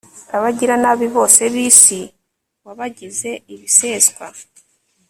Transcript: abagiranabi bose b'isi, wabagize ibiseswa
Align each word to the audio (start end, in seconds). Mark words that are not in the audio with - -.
abagiranabi 0.35 1.07
bose 1.15 1.41
b'isi, 1.53 2.01
wabagize 2.65 3.31
ibiseswa 3.53 4.25